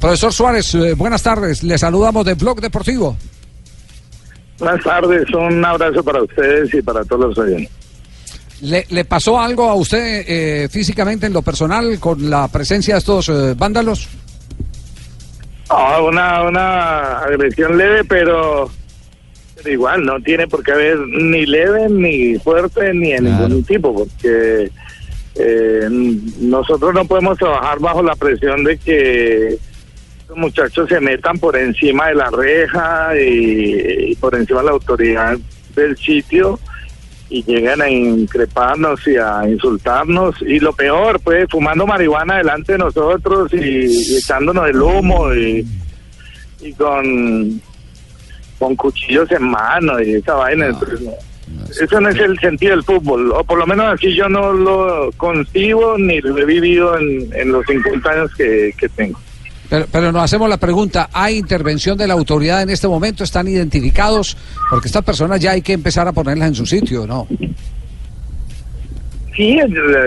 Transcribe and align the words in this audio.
Profesor 0.00 0.32
Suárez, 0.32 0.74
eh, 0.74 0.94
buenas 0.94 1.22
tardes. 1.22 1.62
Le 1.62 1.76
saludamos 1.76 2.24
de 2.24 2.34
Blog 2.34 2.60
Deportivo. 2.60 3.16
Buenas 4.58 4.82
tardes, 4.82 5.28
un 5.34 5.64
abrazo 5.64 6.02
para 6.02 6.22
ustedes 6.22 6.72
y 6.74 6.82
para 6.82 7.04
todos 7.04 7.28
los 7.28 7.38
oyentes. 7.38 7.70
¿Le, 8.60 8.86
le 8.90 9.04
pasó 9.04 9.40
algo 9.40 9.68
a 9.68 9.74
usted 9.74 10.24
eh, 10.26 10.68
físicamente 10.68 11.26
en 11.26 11.32
lo 11.32 11.42
personal 11.42 11.98
con 12.00 12.28
la 12.28 12.48
presencia 12.48 12.94
de 12.94 12.98
estos 12.98 13.28
eh, 13.28 13.54
vándalos? 13.56 14.08
Ah, 15.68 16.00
una, 16.02 16.42
una 16.42 17.18
agresión 17.18 17.76
leve, 17.76 18.02
pero, 18.04 18.68
pero 19.56 19.70
igual 19.70 20.04
no 20.04 20.18
tiene 20.20 20.48
por 20.48 20.64
qué 20.64 20.72
haber 20.72 20.98
ni 20.98 21.46
leve, 21.46 21.88
ni 21.88 22.38
fuerte, 22.38 22.92
ni 22.94 23.12
en 23.12 23.24
ningún 23.24 23.62
tipo, 23.62 23.94
porque 23.94 24.72
eh, 25.36 25.88
nosotros 26.40 26.94
no 26.94 27.04
podemos 27.04 27.38
trabajar 27.38 27.78
bajo 27.78 28.02
la 28.02 28.16
presión 28.16 28.64
de 28.64 28.76
que 28.78 29.58
los 30.28 30.38
muchachos 30.38 30.88
se 30.88 31.00
metan 31.00 31.38
por 31.38 31.56
encima 31.56 32.08
de 32.08 32.14
la 32.14 32.30
reja 32.30 33.18
y, 33.18 34.10
y 34.10 34.14
por 34.16 34.34
encima 34.34 34.60
de 34.60 34.66
la 34.66 34.72
autoridad 34.72 35.38
del 35.74 35.96
sitio 35.96 36.58
y 37.30 37.42
llegan 37.44 37.80
a 37.82 37.90
increparnos 37.90 39.06
y 39.06 39.16
a 39.16 39.48
insultarnos. 39.48 40.34
Y 40.42 40.60
lo 40.60 40.72
peor 40.72 41.20
pues 41.20 41.46
fumando 41.50 41.86
marihuana 41.86 42.38
delante 42.38 42.72
de 42.72 42.78
nosotros 42.78 43.52
y, 43.52 43.86
y 43.86 44.16
echándonos 44.16 44.68
el 44.68 44.80
humo 44.80 45.34
y, 45.34 45.66
y 46.60 46.72
con 46.74 47.60
con 48.58 48.74
cuchillos 48.74 49.30
en 49.30 49.44
mano 49.44 50.00
y 50.02 50.14
esa 50.14 50.34
vaina. 50.34 50.68
No, 50.68 51.64
eso 51.80 52.00
no 52.00 52.08
es 52.08 52.18
el 52.18 52.38
sentido 52.40 52.72
del 52.72 52.84
fútbol 52.84 53.32
o 53.32 53.44
por 53.44 53.58
lo 53.58 53.66
menos 53.66 53.86
así 53.86 54.14
yo 54.14 54.28
no 54.28 54.52
lo 54.52 55.10
concibo 55.16 55.96
ni 55.96 56.20
lo 56.20 56.36
he 56.36 56.44
vivido 56.44 56.98
en, 56.98 57.32
en 57.32 57.52
los 57.52 57.64
50 57.64 58.10
años 58.10 58.34
que, 58.34 58.74
que 58.76 58.88
tengo 58.90 59.18
Pero, 59.68 59.86
pero 59.90 60.12
nos 60.12 60.22
hacemos 60.22 60.48
la 60.48 60.56
pregunta, 60.56 61.10
¿hay 61.12 61.36
intervención 61.36 61.98
de 61.98 62.06
la 62.06 62.14
autoridad 62.14 62.62
en 62.62 62.70
este 62.70 62.88
momento? 62.88 63.22
¿Están 63.22 63.48
identificados? 63.48 64.36
Porque 64.70 64.88
estas 64.88 65.04
personas 65.04 65.40
ya 65.40 65.52
hay 65.52 65.62
que 65.62 65.74
empezar 65.74 66.08
a 66.08 66.12
ponerlas 66.12 66.48
en 66.48 66.54
su 66.54 66.66
sitio, 66.66 67.06
¿no? 67.06 67.26
Sí, 69.36 69.56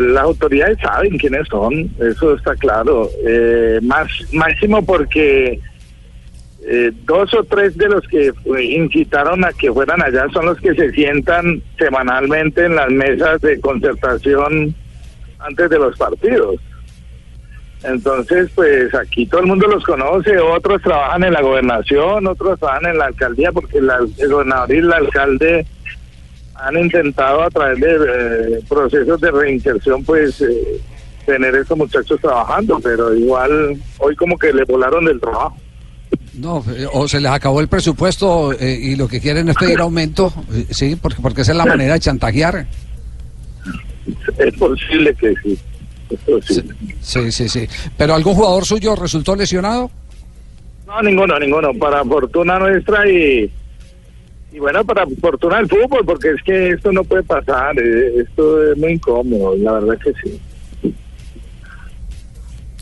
las 0.00 0.24
autoridades 0.24 0.78
saben 0.82 1.16
quiénes 1.16 1.46
son, 1.48 1.88
eso 2.00 2.34
está 2.34 2.56
claro. 2.56 3.08
Eh, 3.24 3.78
más 3.80 4.08
máximo 4.32 4.84
porque 4.84 5.60
eh, 6.66 6.90
dos 7.04 7.32
o 7.34 7.44
tres 7.44 7.76
de 7.76 7.88
los 7.88 8.06
que 8.08 8.32
incitaron 8.60 9.44
a 9.44 9.52
que 9.52 9.72
fueran 9.72 10.02
allá 10.02 10.26
son 10.32 10.46
los 10.46 10.60
que 10.60 10.74
se 10.74 10.90
sientan 10.90 11.62
semanalmente 11.78 12.66
en 12.66 12.74
las 12.74 12.90
mesas 12.90 13.40
de 13.40 13.60
concertación 13.60 14.74
antes 15.38 15.70
de 15.70 15.78
los 15.78 15.96
partidos. 15.96 16.56
Entonces, 17.82 18.50
pues 18.54 18.94
aquí 18.94 19.24
todo 19.26 19.40
el 19.40 19.46
mundo 19.46 19.66
los 19.66 19.82
conoce, 19.84 20.38
otros 20.38 20.82
trabajan 20.82 21.24
en 21.24 21.32
la 21.32 21.40
gobernación, 21.40 22.26
otros 22.26 22.58
trabajan 22.60 22.90
en 22.90 22.98
la 22.98 23.06
alcaldía, 23.06 23.52
porque 23.52 23.80
la- 23.80 23.98
el 24.18 24.28
gobernador 24.32 24.72
y 24.74 24.78
el 24.78 24.92
alcalde 24.92 25.66
han 26.56 26.76
intentado 26.76 27.42
a 27.42 27.48
través 27.50 27.80
de 27.80 27.88
eh, 27.94 28.60
procesos 28.68 29.18
de 29.20 29.30
reinserción, 29.30 30.04
pues, 30.04 30.42
eh, 30.42 30.78
tener 31.24 31.54
estos 31.54 31.78
muchachos 31.78 32.20
trabajando, 32.20 32.78
pero 32.82 33.14
igual 33.14 33.76
hoy 33.98 34.14
como 34.16 34.36
que 34.38 34.52
le 34.52 34.64
volaron 34.64 35.04
del 35.06 35.18
trabajo. 35.20 35.56
No, 36.34 36.62
eh, 36.76 36.86
o 36.92 37.08
se 37.08 37.18
les 37.20 37.30
acabó 37.30 37.60
el 37.60 37.68
presupuesto 37.68 38.52
eh, 38.52 38.78
y 38.78 38.96
lo 38.96 39.08
que 39.08 39.20
quieren 39.20 39.48
es 39.48 39.56
pedir 39.56 39.80
aumento, 39.80 40.32
sí, 40.70 40.96
porque, 41.00 41.22
porque 41.22 41.42
esa 41.42 41.52
es 41.52 41.58
la 41.58 41.64
manera 41.66 41.94
de 41.94 42.00
chantajear. 42.00 42.66
Es 44.38 44.54
posible 44.54 45.14
que 45.14 45.34
sí. 45.42 45.58
Es. 46.10 46.64
Sí, 47.00 47.32
sí, 47.32 47.48
sí. 47.48 47.68
¿Pero 47.96 48.14
algún 48.14 48.34
jugador 48.34 48.64
suyo 48.64 48.94
resultó 48.96 49.34
lesionado? 49.36 49.90
No, 50.86 51.02
ninguno, 51.02 51.38
ninguno. 51.38 51.72
Para 51.74 52.04
fortuna 52.04 52.58
nuestra 52.58 53.08
y, 53.08 53.50
y 54.52 54.58
bueno, 54.58 54.84
para 54.84 55.04
fortuna 55.20 55.58
del 55.58 55.68
fútbol, 55.68 56.04
porque 56.04 56.30
es 56.30 56.42
que 56.44 56.70
esto 56.70 56.90
no 56.92 57.04
puede 57.04 57.22
pasar. 57.22 57.78
eh, 57.78 58.22
Esto 58.22 58.72
es 58.72 58.76
muy 58.78 58.92
incómodo, 58.94 59.54
la 59.56 59.72
verdad 59.74 59.98
que 60.02 60.12
sí. 60.22 60.40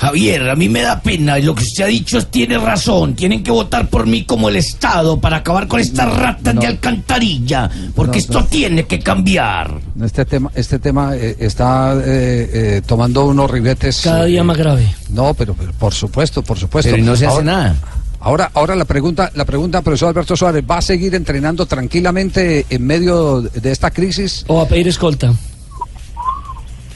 Javier, 0.00 0.48
a 0.48 0.56
mí 0.56 0.70
me 0.70 0.80
da 0.80 0.98
pena 1.02 1.38
y 1.38 1.42
lo 1.42 1.54
que 1.54 1.62
usted 1.62 1.84
ha 1.84 1.88
dicho 1.88 2.16
es- 2.16 2.30
tiene 2.30 2.56
razón. 2.58 3.14
Tienen 3.14 3.42
que 3.42 3.50
votar 3.50 3.88
por 3.90 4.06
mí 4.06 4.24
como 4.24 4.48
el 4.48 4.56
Estado 4.56 5.20
para 5.20 5.36
acabar 5.38 5.68
con 5.68 5.78
estas 5.78 6.10
ratas 6.16 6.54
de 6.58 6.66
alcantarilla, 6.66 7.70
porque 7.94 8.12
No, 8.12 8.18
esto 8.18 8.40
no. 8.40 8.46
tiene 8.46 8.84
que 8.86 8.98
cambiar. 9.00 9.78
Este 10.02 10.24
tema, 10.24 10.50
este 10.54 10.78
tema 10.78 11.14
eh, 11.16 11.36
está 11.38 11.94
eh, 11.96 12.50
eh, 12.52 12.82
tomando 12.86 13.26
unos 13.26 13.50
ribetes. 13.50 14.00
Cada 14.02 14.24
día 14.24 14.40
eh, 14.40 14.44
más 14.44 14.56
grave. 14.56 14.86
No, 15.10 15.34
pero, 15.34 15.54
pero 15.54 15.72
por 15.72 15.92
supuesto, 15.92 16.42
por 16.42 16.58
supuesto. 16.58 16.90
Pero 16.90 17.04
no 17.04 17.14
se 17.14 17.26
hace 17.26 17.34
Ahora- 17.34 17.44
nada. 17.44 17.76
Ahora, 18.22 18.50
ahora 18.54 18.76
la 18.76 18.84
pregunta, 18.84 19.30
la 19.34 19.44
pregunta, 19.46 19.80
profesor 19.80 20.08
Alberto 20.10 20.36
Suárez, 20.36 20.62
¿va 20.70 20.76
a 20.78 20.82
seguir 20.82 21.14
entrenando 21.14 21.64
tranquilamente 21.66 22.66
en 22.68 22.86
medio 22.86 23.40
de 23.42 23.70
esta 23.72 23.90
crisis? 23.90 24.44
O 24.46 24.60
a 24.60 24.68
pedir 24.68 24.88
escolta. 24.88 25.32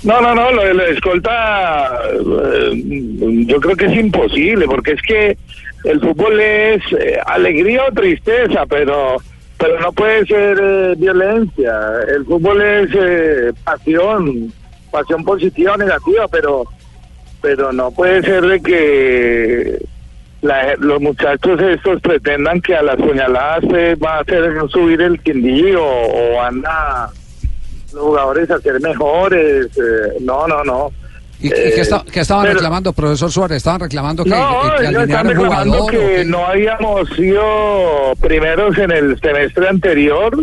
No, 0.04 0.20
no, 0.20 0.34
no, 0.34 0.52
lo 0.52 0.62
de 0.64 0.74
la 0.74 0.84
escolta 0.86 1.98
eh, 2.12 2.70
yo 3.46 3.60
creo 3.60 3.74
que 3.76 3.86
es 3.86 3.96
imposible, 3.96 4.66
porque 4.66 4.92
es 4.92 5.02
que 5.02 5.38
el 5.84 6.00
fútbol 6.00 6.38
es 6.40 6.82
eh, 6.98 7.18
alegría 7.26 7.84
o 7.88 7.92
tristeza, 7.92 8.64
pero 8.68 9.16
pero 9.58 9.80
no 9.80 9.92
puede 9.92 10.26
ser 10.26 10.58
eh, 10.60 10.94
violencia. 10.98 11.72
El 12.14 12.24
fútbol 12.26 12.60
es 12.60 13.54
pasión, 13.64 14.52
pasión 14.90 15.24
positiva 15.24 15.72
o 15.72 15.76
negativa, 15.78 16.28
pero 16.28 16.64
pero 17.40 17.72
no 17.72 17.90
puede 17.90 18.22
ser 18.22 18.42
de 18.42 18.60
que 18.62 19.78
la- 20.42 20.74
los 20.78 21.00
muchachos 21.00 21.60
estos 21.62 22.00
pretendan 22.02 22.60
que 22.60 22.74
a 22.74 22.82
las 22.82 22.96
puñaladas 22.96 23.64
va 24.02 24.16
a 24.16 24.20
hacer 24.20 24.52
subir 24.68 25.00
el 25.00 25.18
quindío 25.20 25.82
o 25.82 26.36
van 26.36 26.62
a 26.66 27.08
jugadores 27.96 28.50
a 28.50 28.60
ser 28.60 28.80
mejores. 28.80 29.66
eh, 29.76 30.18
no, 30.20 30.46
no, 30.46 30.62
no. 30.64 30.90
¿Y, 31.40 31.48
y 31.48 31.50
Eh, 31.50 31.72
qué, 31.74 31.80
esta- 31.82 32.04
qué 32.10 32.20
estaban 32.20 32.44
pero- 32.44 32.54
reclamando, 32.54 32.92
profesor 32.92 33.30
Suárez? 33.30 33.56
¿Estaban 33.58 33.80
reclamando 33.80 34.24
que, 34.24 34.30
jugador? 34.30 36.26
no 36.26 36.46
habíamos 36.46 37.08
sido 37.10 38.12
primeros 38.20 38.78
en 38.78 38.90
el 38.92 39.20
semestre 39.20 39.68
anterior 39.68 40.38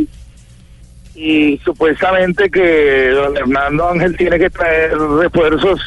y 1.16 1.57
supuestamente 1.63 2.50
que 2.50 3.09
don 3.09 3.35
Hernando 3.38 3.89
Ángel 3.89 4.16
tiene 4.18 4.39
que 4.39 4.50
traer 4.50 4.97
refuerzos 4.97 5.79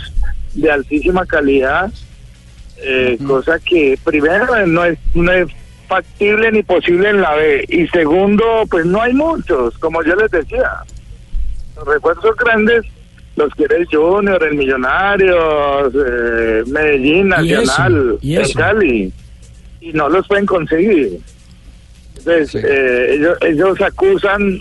de 0.54 0.70
altísima 0.70 1.25
calidad, 1.26 1.91
eh, 2.78 3.19
cosa 3.26 3.58
que 3.58 3.98
primero 4.04 4.66
no 4.66 4.84
es, 4.84 4.98
no 5.14 5.32
es 5.32 5.48
factible 5.88 6.50
ni 6.52 6.62
posible 6.62 7.10
en 7.10 7.20
la 7.20 7.34
B 7.34 7.64
y 7.69 7.86
segundo 7.88 8.44
pues 8.70 8.84
no 8.86 9.00
hay 9.02 9.12
muchos, 9.14 9.76
como 9.78 10.02
yo 10.02 10.14
les 10.16 10.31
decía. 10.31 10.70
Los 11.77 11.87
refuerzos 11.87 12.37
grandes 12.37 12.85
los 13.37 13.53
quiere 13.55 13.79
el 13.79 13.87
Junior, 13.87 14.43
el 14.45 14.55
Millonarios, 14.55 15.93
eh, 15.95 16.62
Medellín, 16.67 17.33
Y 17.43 17.53
eso, 17.53 17.62
Nacional, 17.65 18.19
el. 18.23 18.55
Cali, 18.55 19.12
y 19.81 19.93
no 19.93 20.09
los 20.09 20.26
pueden 20.29 20.47
conseguir. 20.47 21.19
Entonces, 22.17 22.50
Sí. 22.50 22.59
eh, 22.62 23.15
ellos, 23.15 23.38
ellos 23.43 23.81
acusan 23.81 24.61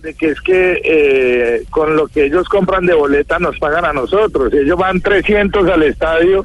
de 0.00 0.14
que 0.14 0.28
es 0.28 0.40
que 0.42 0.80
eh, 0.84 1.64
con 1.70 1.96
lo 1.96 2.06
que 2.06 2.26
ellos 2.26 2.48
compran 2.48 2.86
de 2.86 2.94
boleta 2.94 3.40
nos 3.40 3.58
pagan 3.58 3.84
a 3.84 3.92
nosotros. 3.92 4.52
Ellos 4.54 4.78
van 4.78 5.00
300 5.00 5.68
al 5.68 5.82
estadio 5.82 6.44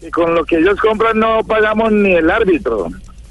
y 0.00 0.10
con 0.10 0.34
lo 0.34 0.42
que 0.46 0.56
ellos 0.56 0.80
compran 0.80 1.18
no 1.18 1.44
pagamos 1.44 1.92
ni 1.92 2.14
el 2.14 2.30
árbitro. 2.30 2.88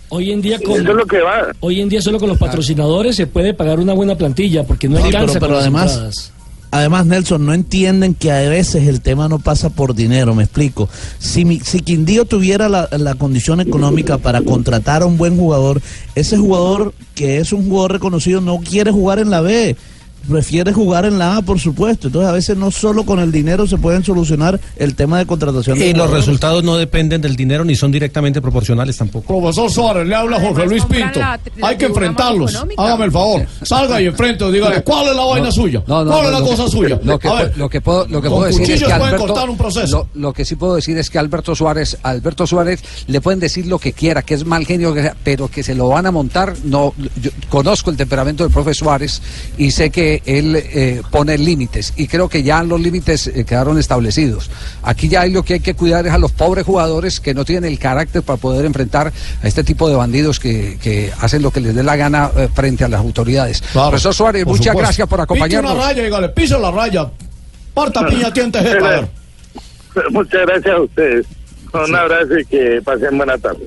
Hoy 0.10 0.32
en 0.32 0.42
día 0.42 0.58
con 0.60 0.80
Eso 0.82 0.92
es 0.92 0.96
lo 0.96 1.06
que 1.06 1.20
va. 1.22 1.48
hoy 1.60 1.82
en 1.82 1.90
día 1.90 2.02
solo 2.02 2.20
con 2.20 2.30
los 2.30 2.38
patrocinadores 2.38 3.16
se 3.16 3.28
puede 3.28 3.54
pagar 3.54 3.80
una 3.80 3.94
buena 3.94 4.16
plantilla 4.16 4.64
porque 4.64 4.88
no 4.88 4.98
Sí, 4.98 5.04
alcanza 5.04 5.34
pero- 5.34 5.40
pero 5.42 5.54
con 5.56 5.62
además- 5.62 5.92
entradas. 5.94 6.34
Además, 6.70 7.06
Nelson, 7.06 7.46
no 7.46 7.54
entienden 7.54 8.14
que 8.14 8.30
a 8.30 8.42
veces 8.50 8.88
el 8.90 9.00
tema 9.00 9.30
no 9.30 9.40
pasa 9.40 9.70
por 9.70 9.96
dinero, 9.96 10.36
me 10.36 10.44
explico. 10.44 10.90
Si, 11.18 11.46
mi- 11.46 11.62
si 11.62 11.80
Quindío 11.80 12.26
tuviera 12.26 12.68
la, 12.68 12.90
la 12.98 13.16
condición 13.16 13.62
económica 13.62 14.18
para 14.18 14.42
contratar 14.42 15.02
a 15.02 15.06
un 15.06 15.18
buen 15.18 15.38
jugador, 15.38 15.82
ese 16.14 16.38
jugador 16.38 16.94
que 17.16 17.38
es 17.38 17.54
un 17.54 17.70
jugador 17.70 17.94
reconocido 17.94 18.42
no 18.42 18.60
quiere 18.60 18.92
jugar 18.92 19.20
en 19.20 19.30
la 19.30 19.40
B. 19.40 19.78
prefiere 20.28 20.74
jugar 20.74 21.06
en 21.06 21.18
la 21.18 21.38
A, 21.38 21.42
por 21.42 21.60
supuesto. 21.60 22.08
Entonces, 22.08 22.30
a 22.30 22.34
veces 22.34 22.58
no 22.58 22.72
solo 22.72 23.06
con 23.06 23.20
el 23.20 23.32
dinero 23.32 23.68
se 23.68 23.78
pueden 23.78 24.04
solucionar 24.04 24.60
el 24.78 24.96
tema 24.96 25.18
de 25.20 25.26
contratación. 25.26 25.78
de 25.80 25.90
Y 25.90 25.94
los 25.94 26.10
resultados 26.10 26.64
no 26.64 26.78
dependen 26.78 27.22
del 27.22 27.36
dinero 27.36 27.64
ni 27.64 27.76
son 27.76 27.92
directamente 27.92 28.42
proporcionales 28.42 28.98
tampoco. 28.98 29.28
Profesor 29.40 29.72
Suárez, 29.72 30.08
le 30.08 30.16
habla 30.16 30.40
Jorge 30.40 30.66
Luis 30.66 30.86
Pinto. 30.86 31.20
Hay 31.62 31.78
que 31.78 31.86
enfrentarlos. 31.86 32.56
Hágame 32.78 33.06
el 33.06 33.12
favor. 33.12 33.46
Salga 33.64 34.02
y 34.02 34.06
enfrente, 34.08 34.50
dígale, 34.52 34.84
¿cuál 34.84 35.08
es 35.10 35.16
la 35.16 35.24
vaina 35.26 35.52
suya? 35.52 35.84
No, 35.88 36.04
no, 36.04 36.12
¿Cuál 36.12 36.24
no, 36.24 36.28
es 36.28 36.34
la 36.34 36.40
lo 36.40 36.46
cosa 36.46 36.64
que- 36.66 36.72
suya? 36.72 37.00
Lo 37.04 37.20
que, 37.20 37.28
A 37.28 37.32
pu- 37.32 37.38
ver, 37.38 37.58
lo 37.58 37.70
que 37.70 37.82
puedo, 37.82 38.08
lo 38.08 38.22
que 38.22 38.30
puedo 38.30 38.44
decir 38.46 38.62
es 38.72 38.80
que 38.80 38.86
pueden 38.86 39.02
Alberto, 39.02 39.28
cortar 39.28 39.50
un 39.50 39.58
proceso. 39.58 40.08
Lo, 40.14 40.22
lo 40.22 40.34
que 40.34 40.46
sí 40.46 40.56
puedo 40.56 40.76
decir 40.76 40.98
es 40.98 41.10
que 41.10 41.18
Alberto 41.20 41.56
Suárez, 41.56 41.98
Alberto 42.04 42.46
Suárez 42.48 42.82
le 43.08 43.22
pueden 43.22 43.40
decir 43.40 43.66
lo 43.68 43.80
que 43.80 43.94
quiera, 43.94 44.22
que 44.22 44.34
es 44.34 44.46
mal 44.46 44.66
genio, 44.66 44.94
que 44.94 45.02
sea, 45.04 45.16
pero 45.24 45.48
que 45.48 45.64
se 45.64 45.76
lo 45.76 45.90
van 45.90 46.06
a 46.06 46.12
montar. 46.12 46.54
No, 46.64 46.94
yo 47.22 47.32
conozco 47.50 47.90
el 47.92 47.98
temperamento 47.98 48.44
del 48.44 48.52
profe 48.54 48.74
Suárez 48.74 49.22
y 49.58 49.72
sé 49.72 49.90
que 49.90 50.17
él 50.26 50.56
eh, 50.56 51.02
pone 51.12 51.38
límites 51.38 51.94
y 51.96 52.08
creo 52.08 52.30
que 52.30 52.44
ya 52.44 52.64
los 52.64 52.80
límites 52.80 53.28
eh, 53.28 53.46
quedaron 53.46 53.78
establecidos. 53.78 54.50
Aquí 54.84 55.08
ya 55.10 55.22
hay 55.22 55.32
lo 55.32 55.44
que 55.44 55.56
hay 55.56 55.60
que 55.60 55.74
cuidar 55.74 56.06
es 56.08 56.14
a 56.14 56.18
los 56.18 56.32
pobres 56.32 56.66
jugadores 56.66 57.20
que 57.20 57.34
no 57.34 57.46
tienen 57.46 57.72
el 57.72 57.80
carácter 57.80 58.24
para 58.24 58.38
poder 58.38 58.66
enfrentar 58.66 59.12
a 59.42 59.48
este 59.48 59.64
tipo 59.64 59.90
de 59.90 59.96
bandidos 59.96 60.40
que, 60.40 60.78
que 60.82 61.12
hacen 61.20 61.42
lo 61.42 61.52
que 61.52 61.62
les 61.62 61.76
dé 61.76 61.84
la 61.84 61.96
gana 61.96 62.32
eh, 62.36 62.48
frente 62.54 62.84
a 62.84 62.88
las 62.88 63.00
autoridades. 63.00 63.62
Claro, 63.72 63.90
Profesor 63.90 64.14
Suárez, 64.14 64.46
muchas 64.46 64.66
supuesto. 64.68 64.80
gracias 64.80 65.08
por 65.08 65.22
acompañarnos. 65.22 65.74
una 65.74 65.84
raya, 65.84 66.04
dígale, 66.04 66.30
pise 66.30 66.60
la 66.60 66.72
raya. 66.72 67.10
Parta 67.74 68.06
piña, 68.08 68.32
tiente 68.34 68.60
jeta, 68.60 68.86
a 68.86 68.90
ver. 68.90 69.08
Muchas 70.12 70.46
gracias 70.46 70.76
a 70.76 70.82
ustedes. 70.82 71.26
Un 71.74 71.96
abrazo 71.96 72.40
y 72.40 72.46
que 72.46 72.82
pasen 72.84 73.18
buena 73.18 73.38
tarde. 73.38 73.66